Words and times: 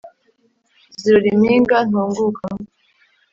zirora 1.01 1.27
impinga 1.33 1.77
ntungukamo 1.89 2.63